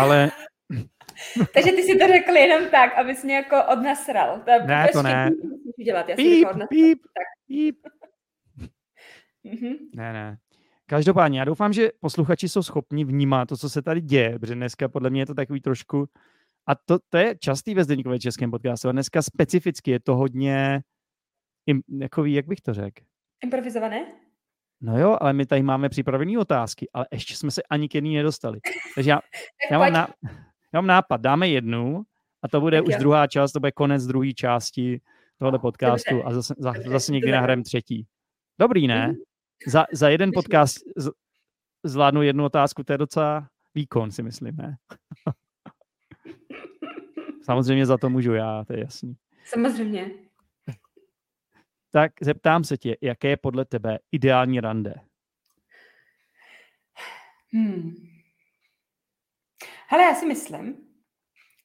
Ale... 0.00 0.30
Takže 1.54 1.72
ty 1.72 1.82
si 1.82 1.98
to 1.98 2.06
řekl 2.06 2.32
jenom 2.32 2.70
tak, 2.70 2.98
abys 2.98 3.24
mě 3.24 3.34
jako 3.34 3.56
odnasral. 3.72 4.42
To 4.44 4.66
ne, 4.66 4.88
to 4.92 5.02
ne. 5.02 5.30
Dělat. 5.84 6.08
Já 6.08 6.16
píp, 6.16 6.48
píp, 6.68 6.98
píp. 7.46 7.76
Mhm. 9.44 9.74
Ne, 9.94 10.12
ne. 10.12 10.38
Každopádně, 10.90 11.38
já 11.38 11.44
doufám, 11.44 11.72
že 11.72 11.90
posluchači 12.00 12.48
jsou 12.48 12.62
schopni 12.62 13.04
vnímat 13.04 13.48
to, 13.48 13.56
co 13.56 13.70
se 13.70 13.82
tady 13.82 14.00
děje, 14.00 14.38
protože 14.38 14.54
dneska 14.54 14.88
podle 14.88 15.10
mě 15.10 15.22
je 15.22 15.26
to 15.26 15.34
takový 15.34 15.60
trošku, 15.60 16.08
a 16.66 16.74
to, 16.74 16.98
to 17.08 17.18
je 17.18 17.34
častý 17.38 17.74
ve 17.74 17.84
Zdeníkově 17.84 18.20
českém 18.20 18.50
podcastu, 18.50 18.88
a 18.88 18.92
dneska 18.92 19.22
specificky 19.22 19.90
je 19.90 20.00
to 20.00 20.16
hodně, 20.16 20.82
jakový, 22.00 22.32
jak 22.32 22.46
bych 22.46 22.60
to 22.60 22.74
řekl? 22.74 23.02
Improvizované? 23.42 24.06
No 24.80 24.98
jo, 24.98 25.16
ale 25.20 25.32
my 25.32 25.46
tady 25.46 25.62
máme 25.62 25.88
připravené 25.88 26.38
otázky, 26.38 26.88
ale 26.92 27.06
ještě 27.12 27.36
jsme 27.36 27.50
se 27.50 27.62
ani 27.62 27.88
k 27.88 27.94
jedný 27.94 28.16
nedostali. 28.16 28.60
Takže 28.94 29.10
já, 29.10 29.20
já, 29.70 29.78
mám, 29.78 29.92
ná, 29.92 30.08
já 30.74 30.80
mám 30.80 30.86
nápad, 30.86 31.20
dáme 31.20 31.48
jednu 31.48 32.02
a 32.42 32.48
to 32.48 32.60
bude 32.60 32.78
tak 32.78 32.86
už 32.86 32.94
jo. 32.94 32.98
druhá 32.98 33.26
část, 33.26 33.52
to 33.52 33.60
bude 33.60 33.72
konec 33.72 34.06
druhé 34.06 34.32
části 34.32 35.00
tohoto 35.38 35.58
podcastu 35.58 36.26
a 36.26 36.32
zase, 36.34 36.54
zase 36.86 37.12
někdy 37.12 37.30
nahrajem 37.32 37.62
třetí. 37.62 38.06
Dobrý, 38.58 38.86
ne? 38.86 39.08
Mm-hmm 39.08 39.29
za, 39.66 39.86
za 39.92 40.08
jeden 40.08 40.30
podcast 40.34 40.76
z, 40.96 41.10
zvládnu 41.84 42.22
jednu 42.22 42.44
otázku, 42.44 42.84
to 42.84 42.92
je 42.92 42.98
docela 42.98 43.48
výkon, 43.74 44.10
si 44.10 44.22
myslím, 44.22 44.56
ne? 44.56 44.76
Samozřejmě 47.44 47.86
za 47.86 47.98
to 47.98 48.10
můžu 48.10 48.32
já, 48.32 48.64
to 48.64 48.72
je 48.72 48.80
jasný. 48.80 49.16
Samozřejmě. 49.44 50.10
tak 51.90 52.12
zeptám 52.20 52.64
se 52.64 52.76
tě, 52.76 52.96
jaké 53.00 53.28
je 53.28 53.36
podle 53.36 53.64
tebe 53.64 53.98
ideální 54.12 54.60
rande? 54.60 54.94
Hmm. 57.52 57.94
Hele, 59.88 60.04
já 60.04 60.14
si 60.14 60.26
myslím, 60.26 60.76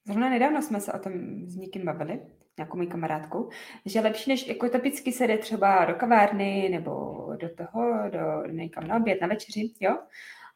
zrovna 0.05 0.29
nedávno 0.29 0.61
jsme 0.61 0.81
se 0.81 0.93
o 0.93 0.99
tom 0.99 1.13
s 1.47 1.55
někým 1.55 1.85
bavili, 1.85 2.21
nějakou 2.57 2.77
mý 2.77 2.87
kamarádkou, 2.87 3.49
že 3.85 3.99
lepší, 3.99 4.29
než 4.29 4.47
jako 4.47 4.69
typicky 4.69 5.11
se 5.11 5.27
jde 5.27 5.37
třeba 5.37 5.85
do 5.85 5.93
kavárny 5.93 6.69
nebo 6.71 6.91
do 7.39 7.49
toho, 7.55 8.09
do 8.09 8.51
někam 8.51 8.87
na 8.87 8.97
oběd, 8.97 9.21
na 9.21 9.27
večeři, 9.27 9.71
jo, 9.79 9.97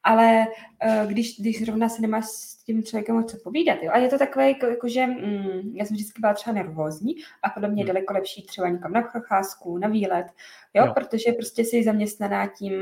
ale 0.03 0.47
uh, 0.85 1.11
když, 1.11 1.39
když 1.39 1.59
zrovna 1.59 1.89
se 1.89 2.01
nemáš 2.01 2.25
s 2.25 2.63
tím 2.63 2.83
člověkem 2.83 3.17
o 3.17 3.23
co 3.23 3.37
povídat, 3.43 3.77
jo, 3.81 3.91
a 3.93 3.97
je 3.97 4.09
to 4.09 4.17
takové, 4.17 4.47
jako, 4.47 4.65
jako 4.65 4.87
že 4.87 5.05
mm, 5.05 5.71
já 5.73 5.85
jsem 5.85 5.95
vždycky 5.95 6.21
byla 6.21 6.33
třeba 6.33 6.53
nervózní 6.53 7.15
a 7.43 7.49
podle 7.49 7.69
mě 7.69 7.81
je 7.81 7.85
hmm. 7.85 7.93
daleko 7.93 8.13
lepší 8.13 8.45
třeba 8.45 8.69
někam 8.69 8.93
na 8.93 9.01
procházku, 9.01 9.77
na 9.77 9.87
výlet, 9.87 10.25
jo, 10.73 10.85
jo. 10.85 10.93
protože 10.93 11.31
prostě 11.31 11.65
jsi 11.65 11.83
zaměstnaná 11.83 12.47
tím, 12.47 12.73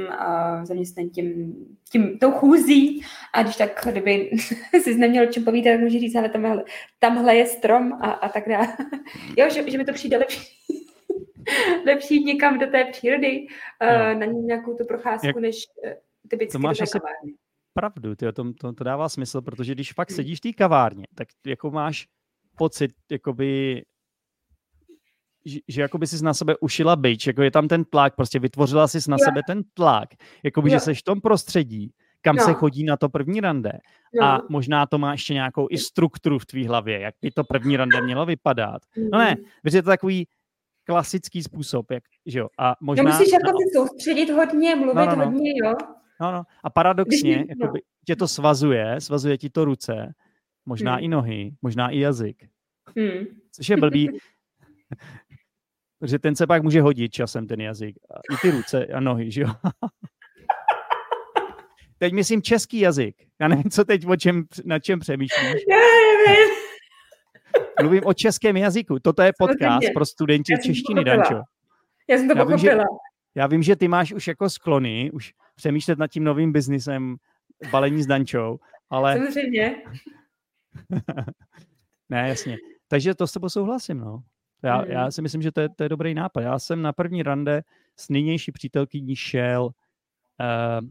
uh, 0.68 1.10
tím, 1.14 1.56
tím, 1.92 2.20
tou 2.20 2.32
chůzí 2.32 3.02
a 3.34 3.44
když 3.44 3.56
tak, 3.56 3.86
kdyby 3.92 4.32
jsi 4.74 4.98
neměl 4.98 5.26
čem 5.26 5.44
povídat, 5.44 5.74
tak 5.74 5.82
můžeš 5.82 6.02
říct, 6.02 6.16
ale 6.16 6.30
tamhle, 6.30 6.64
tamhle 7.00 7.36
je 7.36 7.46
strom 7.46 7.94
a, 7.94 8.12
a 8.12 8.30
tak 8.30 8.50
dále. 8.50 8.68
jo, 9.38 9.50
že, 9.50 9.72
že 9.72 9.78
mi 9.78 9.86
to 9.86 9.94
přijde 9.94 10.18
lepší. 10.18 10.58
lepší 11.86 12.16
jít 12.16 12.26
někam 12.26 12.60
do 12.60 12.68
té 12.68 12.86
přírody, 12.86 13.48
uh, 13.82 14.20
na 14.20 14.26
nějakou 14.26 14.74
tu 14.74 14.86
procházku, 14.86 15.28
Jak... 15.28 15.36
než 15.36 15.64
typicky 16.30 16.52
to 16.52 16.60
máš 16.60 16.82
asi 16.82 17.00
pravdu, 17.74 18.16
ty, 18.16 18.34
to, 18.34 18.54
to, 18.54 18.74
to 18.74 18.84
dává 18.84 19.10
smysl, 19.10 19.42
protože 19.42 19.76
když 19.76 19.94
fakt 19.94 20.10
hmm. 20.10 20.16
sedíš 20.16 20.38
v 20.38 20.42
té 20.42 20.54
kavárně, 20.54 21.06
tak 21.16 21.28
jako 21.46 21.72
máš 21.72 22.08
pocit, 22.58 22.92
jakoby, 23.12 23.82
že, 25.46 25.60
že 25.68 25.82
jakoby 25.82 26.08
jsi 26.08 26.24
na 26.24 26.34
sebe 26.34 26.56
ušila 26.62 26.96
byč, 26.96 27.28
jako 27.28 27.42
je 27.44 27.52
tam 27.52 27.68
ten 27.68 27.86
tlak, 27.86 28.16
prostě 28.16 28.40
vytvořila 28.40 28.88
jsi 28.88 29.10
na 29.10 29.18
jo. 29.20 29.26
sebe 29.26 29.42
ten 29.48 29.62
tlak, 29.74 30.10
jakoby, 30.44 30.70
jo. 30.70 30.76
že 30.76 30.80
jsi 30.80 30.94
v 30.94 31.04
tom 31.04 31.22
prostředí, 31.22 31.92
kam 32.22 32.36
no. 32.36 32.44
se 32.44 32.54
chodí 32.54 32.84
na 32.84 32.98
to 32.98 33.10
první 33.10 33.42
rande. 33.42 33.72
No. 34.22 34.26
A 34.26 34.42
možná 34.50 34.86
to 34.86 34.98
má 34.98 35.12
ještě 35.12 35.34
nějakou 35.34 35.68
i 35.70 35.78
strukturu 35.78 36.40
v 36.40 36.46
tvý 36.46 36.68
hlavě, 36.68 37.00
jak 37.00 37.16
by 37.22 37.32
to 37.32 37.44
první 37.44 37.78
rande 37.78 38.02
mělo 38.02 38.26
vypadat. 38.26 38.82
No 39.12 39.18
ne, 39.20 39.36
protože 39.64 39.78
je 39.78 39.84
to 39.84 39.90
takový 39.90 40.28
klasický 40.84 41.44
způsob, 41.44 41.92
jak, 41.92 42.04
že 42.26 42.40
jo. 42.40 42.48
A 42.60 42.76
možná, 42.82 43.04
no 43.04 43.10
musíš 43.10 43.34
jako 43.34 43.52
no, 43.52 43.58
se 43.58 43.80
soustředit 43.80 44.30
hodně, 44.30 44.76
mluvit 44.76 44.96
no, 44.96 45.06
no, 45.06 45.16
no. 45.16 45.26
hodně, 45.26 45.52
jo. 45.64 45.74
No, 46.22 46.32
no. 46.32 46.44
A 46.64 46.70
paradoxně, 46.70 47.36
Když, 47.36 47.50
jakoby, 47.50 47.80
no. 47.80 48.06
tě 48.06 48.16
to 48.16 48.28
svazuje, 48.28 49.02
svazuje 49.02 49.38
ti 49.38 49.50
to 49.50 49.66
ruce, 49.66 50.14
možná 50.66 50.96
hmm. 50.96 51.04
i 51.04 51.08
nohy, 51.08 51.52
možná 51.62 51.90
i 51.90 52.00
jazyk. 52.00 52.50
Hmm. 52.98 53.26
Což 53.52 53.70
je 53.70 53.78
blbý, 53.78 54.10
protože 56.00 56.20
ten 56.20 56.36
se 56.36 56.48
pak 56.48 56.64
může 56.64 56.82
hodit 56.82 57.10
časem, 57.10 57.48
ten 57.48 57.62
jazyk. 57.62 57.96
I 58.34 58.38
ty 58.42 58.52
ruce 58.52 58.86
a 58.86 59.00
nohy, 59.00 59.32
že 59.32 59.42
jo? 59.42 59.48
teď 61.98 62.14
myslím 62.14 62.42
český 62.42 62.80
jazyk. 62.80 63.16
Já 63.42 63.48
nevím, 63.48 63.70
co 63.70 63.86
teď, 63.86 64.08
o 64.08 64.16
čem, 64.16 64.44
na 64.66 64.80
čem 64.80 65.00
přemýšlíš. 65.00 65.64
Já 65.70 65.78
nevím. 66.28 66.50
Mluvím 67.82 68.06
o 68.06 68.14
českém 68.14 68.58
jazyku. 68.58 69.00
Toto 69.00 69.22
je 69.22 69.32
podcast 69.40 69.88
pro 69.94 70.06
studenty 70.06 70.54
češtiny, 70.64 71.04
Dančo. 71.04 71.42
Já 72.10 72.18
jsem 72.18 72.28
to 72.28 72.38
já 72.38 72.46
pochopila. 72.46 72.74
Vím, 72.74 72.80
že, 72.80 72.84
já 73.36 73.48
vím, 73.48 73.64
že 73.64 73.76
ty 73.76 73.88
máš 73.88 74.14
už 74.14 74.28
jako 74.28 74.50
sklony, 74.50 75.12
už 75.14 75.34
přemýšlet 75.58 76.00
nad 76.00 76.08
tím 76.08 76.24
novým 76.24 76.52
biznisem 76.52 77.18
balení 77.72 78.04
s 78.04 78.08
Dančou, 78.08 78.60
ale... 78.90 79.18
Samozřejmě. 79.18 79.84
ne, 82.10 82.30
jasně. 82.30 82.58
Takže 82.88 83.16
to 83.16 83.28
s 83.28 83.32
tebou 83.32 83.50
souhlasím, 83.50 84.00
no. 84.00 84.24
Já, 84.64 84.82
mm. 84.82 84.92
já 84.92 85.12
si 85.12 85.22
myslím, 85.22 85.42
že 85.42 85.52
to 85.52 85.62
je, 85.62 85.70
to 85.70 85.84
je 85.84 85.90
dobrý 85.90 86.14
nápad. 86.14 86.42
Já 86.42 86.60
jsem 86.60 86.82
na 86.82 86.94
první 86.94 87.24
rande 87.24 87.64
s 87.96 88.10
nynější 88.10 88.52
přítelkyní 88.52 89.16
šel 89.16 89.66
uh, 89.66 90.88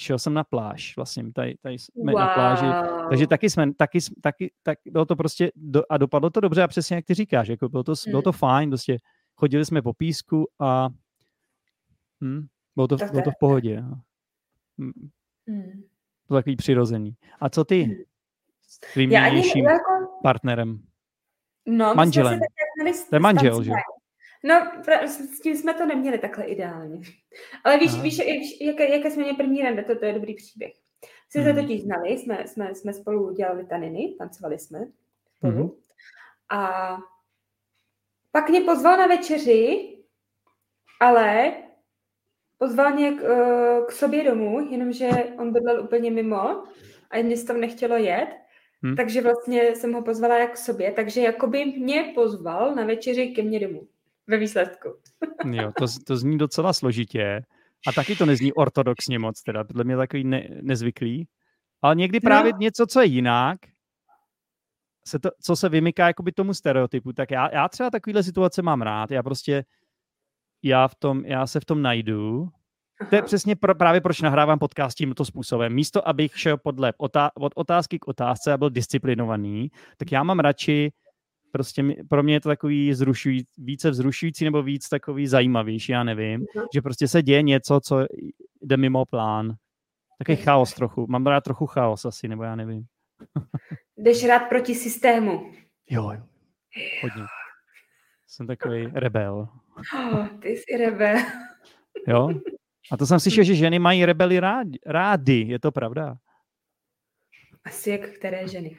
šel 0.00 0.18
jsem 0.18 0.34
na 0.34 0.44
pláž, 0.44 0.96
vlastně 0.96 1.32
tady, 1.32 1.56
tady 1.62 1.78
jsme 1.78 2.12
wow. 2.12 2.20
na 2.20 2.28
pláži, 2.28 2.66
takže 3.10 3.26
taky 3.26 3.50
jsme, 3.50 3.74
taky, 3.74 3.98
taky, 4.20 4.52
tak 4.62 4.78
bylo 4.90 5.04
to 5.04 5.16
prostě, 5.16 5.52
do, 5.56 5.82
a 5.90 5.98
dopadlo 5.98 6.30
to 6.30 6.40
dobře 6.40 6.62
a 6.62 6.68
přesně 6.68 6.96
jak 6.96 7.04
ty 7.04 7.14
říkáš, 7.14 7.48
jako 7.48 7.68
bylo 7.68 7.82
to, 7.84 7.92
mm. 8.06 8.10
bylo 8.10 8.22
to 8.22 8.32
fajn, 8.32 8.70
prostě 8.70 8.98
chodili 9.34 9.64
jsme 9.64 9.82
po 9.82 9.94
písku 9.94 10.48
a 10.58 10.88
hm, 12.24 12.46
bylo 12.86 12.98
to, 12.98 13.06
bylo 13.10 13.22
to 13.22 13.30
v 13.30 13.38
pohodě. 13.40 13.82
Mm. 14.78 14.92
Mm. 15.46 15.82
To 16.28 16.34
takový 16.34 16.56
přirozený. 16.56 17.16
A 17.40 17.48
co 17.48 17.64
ty 17.64 17.82
hmm. 17.82 17.94
s 18.62 18.78
tvým 18.78 19.10
nynějším 19.10 19.64
jako... 19.64 20.20
partnerem? 20.22 20.82
No, 21.66 21.94
Manželem. 21.94 22.40
To 23.10 23.16
je 23.16 23.20
manžel, 23.20 23.62
že? 23.62 23.70
No, 24.44 24.72
s 25.06 25.40
tím 25.40 25.56
jsme 25.56 25.74
to 25.74 25.86
neměli 25.86 26.18
takhle 26.18 26.44
ideálně. 26.44 27.00
Ale 27.64 27.78
víš, 27.78 28.02
víš, 28.02 28.18
víš 28.18 28.60
jaké, 28.60 28.96
jaké 28.96 29.10
jsme 29.10 29.22
měli 29.22 29.36
první 29.36 29.62
rande, 29.62 29.84
to, 29.84 29.98
to 29.98 30.04
je 30.04 30.12
dobrý 30.12 30.34
příběh. 30.34 30.72
Jsme 31.30 31.44
se 31.44 31.52
hmm. 31.52 31.62
totiž 31.62 31.82
znali, 31.82 32.18
jsme, 32.18 32.48
jsme, 32.48 32.74
jsme 32.74 32.92
spolu 32.92 33.34
dělali 33.34 33.66
taniny, 33.66 34.14
tancovali 34.18 34.58
jsme 34.58 34.78
spolu. 35.36 35.52
Hmm. 35.52 35.70
A 36.50 36.96
pak 38.32 38.48
mě 38.48 38.60
pozval 38.60 38.96
na 38.96 39.06
večeři, 39.06 39.96
ale 41.00 41.52
pozval 42.60 42.94
mě 42.94 43.12
k, 43.12 43.22
eh, 43.22 43.80
k 43.88 43.92
sobě 43.92 44.24
domů, 44.24 44.68
jenomže 44.70 45.08
on 45.38 45.52
bydlel 45.52 45.82
úplně 45.84 46.10
mimo 46.10 46.62
a 47.10 47.22
mě 47.22 47.36
se 47.36 47.46
tam 47.46 47.60
nechtělo 47.60 47.96
jet. 47.96 48.28
Hmm. 48.82 48.96
Takže 48.96 49.22
vlastně 49.22 49.76
jsem 49.76 49.92
ho 49.92 50.02
pozvala 50.02 50.38
jak 50.38 50.52
k 50.52 50.56
sobě, 50.56 50.92
takže 50.92 51.20
jakoby 51.20 51.64
mě 51.64 52.12
pozval 52.14 52.74
na 52.74 52.84
večeři 52.84 53.28
ke 53.28 53.42
mně 53.42 53.60
domů 53.60 53.88
ve 54.26 54.36
výsledku. 54.36 54.88
jo, 55.52 55.72
to, 55.78 55.86
to 56.06 56.16
zní 56.16 56.38
docela 56.38 56.72
složitě. 56.72 57.42
A 57.86 57.92
taky 57.92 58.16
to 58.16 58.26
nezní 58.26 58.52
ortodoxně 58.52 59.18
moc, 59.18 59.42
teda 59.42 59.64
podle 59.64 59.84
mě 59.84 59.96
takový 59.96 60.24
ne, 60.24 60.48
nezvyklý. 60.62 61.28
Ale 61.82 61.94
někdy 61.94 62.20
právě 62.20 62.52
no. 62.52 62.58
něco, 62.58 62.86
co 62.86 63.00
je 63.00 63.06
jinak, 63.06 63.58
se 65.06 65.18
to, 65.18 65.30
co 65.42 65.56
se 65.56 65.68
vymyká 65.68 66.06
jakoby 66.06 66.32
tomu 66.32 66.54
stereotypu, 66.54 67.12
tak 67.12 67.30
já, 67.30 67.54
já 67.54 67.68
třeba 67.68 67.90
takovýhle 67.90 68.22
situace 68.22 68.62
mám 68.62 68.82
rád. 68.82 69.10
Já 69.10 69.22
prostě, 69.22 69.64
já, 70.62 70.88
v 70.88 70.94
tom, 70.94 71.24
já 71.24 71.46
se 71.46 71.60
v 71.60 71.64
tom 71.64 71.82
najdu. 71.82 72.48
To 73.10 73.16
je 73.16 73.22
přesně 73.22 73.56
pro, 73.56 73.74
právě 73.74 74.00
proč 74.00 74.20
nahrávám 74.20 74.58
podcast 74.58 74.96
tímto 74.96 75.24
způsobem. 75.24 75.74
Místo, 75.74 76.08
abych 76.08 76.38
šel 76.38 76.56
podle 76.56 76.92
otá, 76.98 77.30
od 77.34 77.52
otázky 77.56 77.98
k 77.98 78.08
otázce 78.08 78.52
a 78.52 78.58
byl 78.58 78.70
disciplinovaný, 78.70 79.70
tak 79.96 80.12
já 80.12 80.22
mám 80.22 80.38
radši 80.38 80.92
prostě 81.52 81.84
pro 82.08 82.22
mě 82.22 82.34
je 82.34 82.40
to 82.40 82.48
takový 82.48 82.94
zrušují, 82.94 83.44
více 83.58 83.90
vzrušující 83.90 84.44
nebo 84.44 84.62
víc 84.62 84.88
takový 84.88 85.26
zajímavější, 85.26 85.92
já 85.92 86.04
nevím, 86.04 86.40
uh-huh. 86.40 86.66
že 86.74 86.82
prostě 86.82 87.08
se 87.08 87.22
děje 87.22 87.42
něco, 87.42 87.80
co 87.80 88.06
jde 88.62 88.76
mimo 88.76 89.04
plán. 89.06 89.54
Takový 90.18 90.36
chaos 90.36 90.74
trochu. 90.74 91.06
Mám 91.08 91.26
rád 91.26 91.40
trochu 91.40 91.66
chaos 91.66 92.04
asi, 92.04 92.28
nebo 92.28 92.42
já 92.42 92.56
nevím. 92.56 92.84
Jdeš 93.96 94.24
rád 94.24 94.38
proti 94.38 94.74
systému. 94.74 95.52
Jo, 95.90 96.10
jo. 96.12 96.22
Hodně. 97.02 97.22
Jsem 98.30 98.46
takový 98.46 98.86
rebel. 98.86 99.48
Oh, 99.94 100.28
ty 100.42 100.48
jsi 100.48 100.76
rebel. 100.76 101.16
jo? 102.08 102.28
A 102.92 102.96
to 102.96 103.06
jsem 103.06 103.20
slyšel, 103.20 103.44
že 103.44 103.54
ženy 103.54 103.78
mají 103.78 104.04
rebely 104.04 104.40
rád, 104.40 104.66
rády. 104.86 105.32
Je 105.32 105.58
to 105.58 105.72
pravda? 105.72 106.16
Asi 107.64 107.90
jak 107.90 108.10
které 108.10 108.48
ženy. 108.48 108.76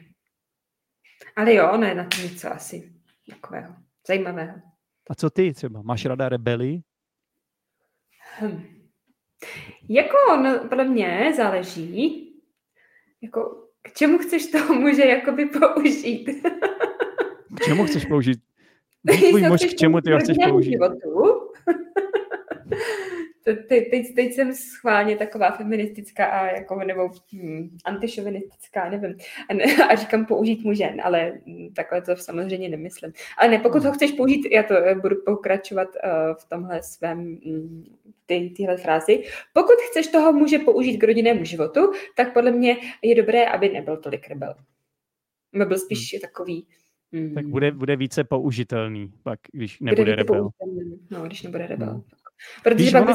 Ale 1.36 1.54
jo, 1.54 1.76
ne, 1.76 1.94
na 1.94 2.04
to 2.04 2.22
něco 2.22 2.52
asi 2.52 2.92
takového 3.30 3.74
zajímavého. 4.06 4.54
A 5.10 5.14
co 5.14 5.30
ty 5.30 5.52
třeba? 5.52 5.82
Máš 5.82 6.04
rada 6.04 6.28
rebely? 6.28 6.80
Hm. 8.40 8.62
Jako, 9.88 10.36
no, 10.42 10.68
podle 10.68 10.84
mě 10.84 11.32
záleží, 11.36 12.28
jako, 13.22 13.68
k 13.82 13.92
čemu 13.92 14.18
chceš 14.18 14.46
toho 14.46 14.74
muže 14.74 15.04
jakoby 15.04 15.46
použít. 15.46 16.24
k 17.56 17.64
čemu 17.64 17.86
chceš 17.86 18.04
použít? 18.06 18.51
Tvůj 19.06 19.42
muž, 19.42 19.60
k 19.64 19.74
čemu 19.74 20.00
ty 20.00 20.12
ho 20.12 20.18
chceš 20.18 20.36
použít? 20.48 20.70
Životu, 20.70 21.40
teď, 23.44 23.90
teď, 23.90 24.14
teď 24.14 24.32
jsem 24.32 24.54
schválně 24.54 25.16
taková 25.16 25.50
feministická 25.50 26.26
a 26.26 26.46
jako, 26.46 26.84
nebo 26.84 27.10
hm, 27.32 27.76
antišovinistická, 27.84 28.90
nevím. 28.90 29.16
A, 29.48 29.54
ne, 29.54 29.64
a 29.90 29.94
říkám 29.94 30.26
použít 30.26 30.64
mužen, 30.64 31.00
ale 31.04 31.32
hm, 31.46 31.68
takhle 31.76 32.02
to 32.02 32.16
samozřejmě 32.16 32.68
nemyslím. 32.68 33.12
Ale 33.38 33.50
ne, 33.50 33.58
pokud 33.58 33.84
ho 33.84 33.92
chceš 33.92 34.12
použít, 34.12 34.46
já 34.50 34.62
to 34.62 34.74
eh, 34.76 34.94
budu 34.94 35.16
pokračovat 35.26 35.88
uh, 35.88 36.34
v 36.34 36.48
tomhle 36.48 36.82
svém 36.82 37.18
hm, 37.18 37.84
ty, 38.26 38.52
tyhle 38.56 38.76
frázi. 38.76 39.22
Pokud 39.52 39.76
chceš 39.90 40.06
toho 40.06 40.32
muže 40.32 40.58
použít 40.58 40.98
k 40.98 41.04
rodinnému 41.04 41.44
životu, 41.44 41.92
tak 42.16 42.32
podle 42.32 42.50
mě 42.50 42.76
je 43.02 43.14
dobré, 43.14 43.46
aby 43.46 43.68
nebyl 43.68 43.96
tolik 43.96 44.28
rebel. 44.28 44.54
Byl 45.52 45.78
spíš 45.78 46.12
hmm. 46.12 46.20
takový 46.20 46.66
Hmm. 47.12 47.34
Tak 47.34 47.46
bude, 47.46 47.72
bude 47.72 47.96
více 47.96 48.24
použitelný, 48.24 49.12
pak, 49.22 49.40
když 49.52 49.80
nebude 49.80 50.02
bude 50.02 50.16
rebel. 50.16 50.50
No, 51.10 51.22
když 51.22 51.42
nebude 51.42 51.66
rebel. 51.66 51.90
Hmm. 51.90 52.02
Protože 52.62 52.84
Víš, 52.84 52.92
pak 52.92 53.02
ona... 53.02 53.14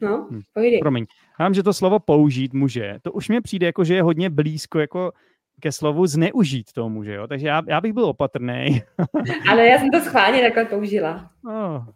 No, 0.00 0.28
hm. 0.30 0.40
pojdej. 0.52 0.78
Promiň. 0.78 1.06
Já 1.40 1.52
že 1.52 1.62
to 1.62 1.72
slovo 1.72 1.98
použít 1.98 2.52
může, 2.52 2.98
to 3.02 3.12
už 3.12 3.28
mi 3.28 3.40
přijde 3.40 3.66
jako, 3.66 3.84
že 3.84 3.94
je 3.94 4.02
hodně 4.02 4.30
blízko 4.30 4.78
jako 4.78 5.12
ke 5.60 5.72
slovu 5.72 6.06
zneužít 6.06 6.72
toho 6.72 6.88
muže, 6.88 7.14
jo? 7.14 7.26
takže 7.26 7.46
já, 7.46 7.62
já 7.68 7.80
bych 7.80 7.92
byl 7.92 8.04
opatrný. 8.04 8.82
Ale 9.50 9.66
já 9.66 9.78
jsem 9.78 9.90
to 9.90 10.00
schválně 10.00 10.42
takhle 10.42 10.64
použila. 10.64 11.30
Oh, 11.44 11.86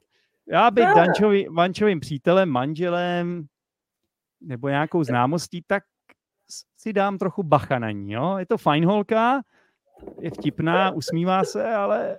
já 0.48 0.70
být 0.70 0.84
Dančovi, 0.96 1.46
Vančovým 1.48 2.00
přítelem, 2.00 2.48
manželem 2.48 3.46
nebo 4.40 4.68
nějakou 4.68 5.04
známostí, 5.04 5.62
tak 5.66 5.82
si 6.76 6.92
dám 6.92 7.18
trochu 7.18 7.42
bacha 7.42 7.78
na 7.78 7.90
ní, 7.90 8.12
jo? 8.12 8.36
Je 8.38 8.46
to 8.46 8.58
fajn 8.58 8.84
holka, 8.84 9.40
je 10.20 10.30
vtipná, 10.30 10.90
usmívá 10.90 11.44
se, 11.44 11.64
ale 11.64 12.18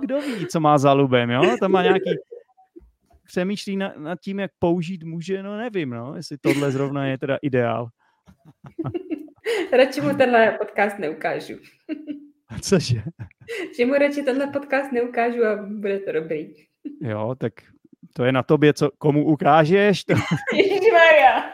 kdo 0.00 0.20
ví, 0.20 0.46
co 0.46 0.60
má 0.60 0.78
za 0.78 0.92
lubem, 0.92 1.30
jo? 1.30 1.56
To 1.60 1.68
má 1.68 1.82
nějaký 1.82 2.10
přemýšlí 3.24 3.76
na, 3.76 3.92
nad 3.96 4.20
tím, 4.20 4.40
jak 4.40 4.50
použít 4.58 5.02
muže, 5.02 5.42
no 5.42 5.56
nevím, 5.56 5.90
no, 5.90 6.16
jestli 6.16 6.38
tohle 6.38 6.72
zrovna 6.72 7.06
je 7.06 7.18
teda 7.18 7.38
ideál. 7.42 7.88
Radši 9.72 10.00
mu 10.00 10.14
tenhle 10.14 10.58
podcast 10.58 10.98
neukážu. 10.98 11.54
Cože? 12.60 13.02
Že 13.76 13.86
mu 13.86 13.94
radši 13.94 14.22
tenhle 14.22 14.46
podcast 14.46 14.92
neukážu 14.92 15.44
a 15.44 15.56
bude 15.56 15.98
to 15.98 16.12
dobrý. 16.12 16.54
Jo, 17.00 17.34
tak 17.38 17.52
to 18.12 18.24
je 18.24 18.32
na 18.32 18.42
tobě, 18.42 18.72
co 18.72 18.90
komu 18.98 19.24
ukážeš. 19.24 20.04
To... 20.04 20.14
Ježišmarja. 20.56 21.52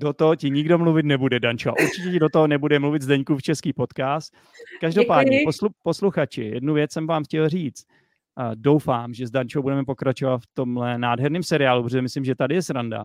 Do 0.00 0.12
toho 0.12 0.36
ti 0.36 0.50
nikdo 0.50 0.78
mluvit 0.78 1.06
nebude, 1.06 1.40
Dančo. 1.40 1.72
Určitě 1.82 2.10
ti 2.10 2.18
do 2.18 2.28
toho 2.28 2.46
nebude 2.46 2.78
mluvit 2.78 3.02
Zdeňku 3.02 3.36
v 3.36 3.42
český 3.42 3.72
podcast. 3.72 4.34
Každopádně, 4.80 5.40
poslu, 5.44 5.68
posluchači, 5.82 6.44
jednu 6.44 6.74
věc 6.74 6.92
jsem 6.92 7.06
vám 7.06 7.24
chtěl 7.24 7.48
říct. 7.48 7.84
Uh, 8.40 8.52
doufám, 8.54 9.14
že 9.14 9.26
s 9.26 9.30
Dančou 9.30 9.62
budeme 9.62 9.84
pokračovat 9.84 10.38
v 10.38 10.46
tomhle 10.54 10.98
nádherném 10.98 11.42
seriálu, 11.42 11.82
protože 11.82 12.02
myslím, 12.02 12.24
že 12.24 12.34
tady 12.34 12.54
je 12.54 12.62
sranda. 12.62 13.04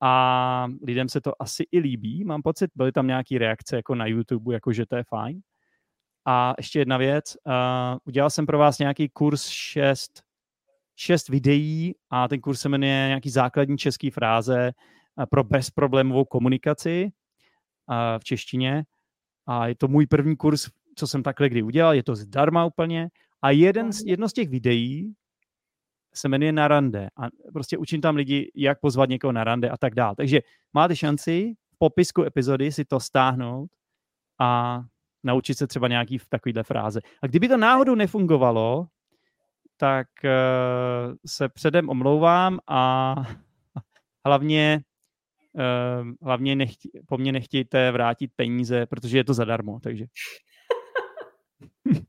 A 0.00 0.66
lidem 0.82 1.08
se 1.08 1.20
to 1.20 1.42
asi 1.42 1.64
i 1.72 1.78
líbí, 1.78 2.24
mám 2.24 2.42
pocit. 2.42 2.70
Byly 2.74 2.92
tam 2.92 3.06
nějaké 3.06 3.38
reakce 3.38 3.76
jako 3.76 3.94
na 3.94 4.06
YouTube, 4.06 4.54
jako 4.54 4.72
že 4.72 4.86
to 4.86 4.96
je 4.96 5.04
fajn. 5.04 5.40
A 6.26 6.54
ještě 6.58 6.78
jedna 6.78 6.96
věc. 6.96 7.36
Uh, 7.46 7.52
udělal 8.04 8.30
jsem 8.30 8.46
pro 8.46 8.58
vás 8.58 8.78
nějaký 8.78 9.08
kurz 9.08 9.48
6, 9.48 10.22
6 10.96 11.28
videí 11.28 11.94
a 12.10 12.28
ten 12.28 12.40
kurz 12.40 12.60
se 12.60 12.68
jmenuje 12.68 12.90
nějaký 12.90 13.30
základní 13.30 13.78
český 13.78 14.10
fráze 14.10 14.72
pro 15.30 15.44
bezproblémovou 15.44 16.24
komunikaci 16.24 17.12
v 18.18 18.24
češtině. 18.24 18.84
A 19.46 19.66
je 19.66 19.74
to 19.74 19.88
můj 19.88 20.06
první 20.06 20.36
kurz, 20.36 20.68
co 20.96 21.06
jsem 21.06 21.22
takhle 21.22 21.48
kdy 21.48 21.62
udělal, 21.62 21.94
je 21.94 22.02
to 22.02 22.16
zdarma 22.16 22.64
úplně. 22.64 23.08
A 23.42 23.50
jeden, 23.50 23.90
jedno 24.06 24.28
z 24.28 24.32
těch 24.32 24.48
videí 24.48 25.14
se 26.14 26.28
jmenuje 26.28 26.52
na 26.52 26.68
rande. 26.68 27.08
A 27.16 27.28
prostě 27.52 27.78
učím 27.78 28.00
tam 28.00 28.16
lidi, 28.16 28.50
jak 28.54 28.80
pozvat 28.80 29.08
někoho 29.08 29.32
na 29.32 29.44
rande 29.44 29.70
a 29.70 29.76
tak 29.76 29.94
dále. 29.94 30.16
Takže 30.16 30.40
máte 30.72 30.96
šanci 30.96 31.54
v 31.74 31.78
popisku 31.78 32.22
epizody 32.22 32.72
si 32.72 32.84
to 32.84 33.00
stáhnout 33.00 33.70
a 34.40 34.80
naučit 35.24 35.58
se 35.58 35.66
třeba 35.66 35.88
nějaký 35.88 36.18
v 36.18 36.28
takovýhle 36.28 36.62
fráze. 36.62 37.00
A 37.22 37.26
kdyby 37.26 37.48
to 37.48 37.56
náhodou 37.56 37.94
nefungovalo, 37.94 38.86
tak 39.76 40.06
uh, 40.24 41.14
se 41.26 41.48
předem 41.48 41.88
omlouvám 41.88 42.58
a 42.68 43.14
hlavně 44.26 44.80
uh, 45.54 45.62
hlavně 46.22 46.56
nechtě, 46.56 46.88
po 47.06 47.18
mně 47.18 47.32
nechtějte 47.32 47.90
vrátit 47.92 48.30
peníze, 48.36 48.86
protože 48.86 49.18
je 49.18 49.24
to 49.24 49.34
zadarmo, 49.34 49.80
takže. 49.80 50.04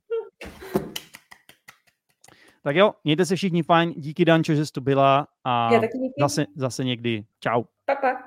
tak 2.64 2.76
jo, 2.76 2.94
mějte 3.04 3.26
se 3.26 3.36
všichni 3.36 3.64
fajn, 3.64 3.94
díky 3.98 4.26
Dančo, 4.26 4.56
že 4.56 4.66
jsi 4.66 4.72
tu 4.72 4.82
byla 4.82 5.28
a 5.44 5.70
zase, 6.20 6.46
zase 6.56 6.84
někdy. 6.84 7.26
Čau. 7.40 7.64
Pa, 7.86 7.96
pa. 7.96 8.24